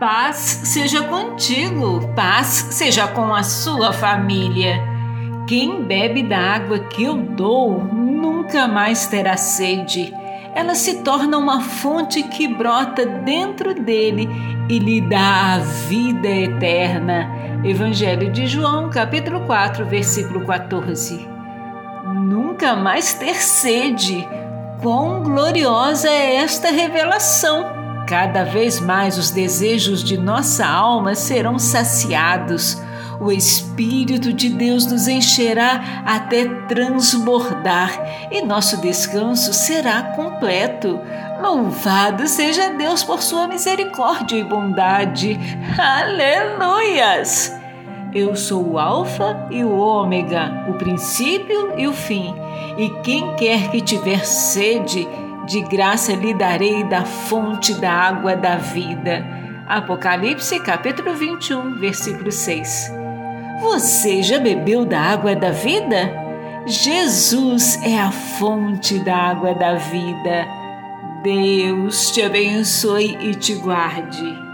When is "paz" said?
0.00-0.62, 2.16-2.68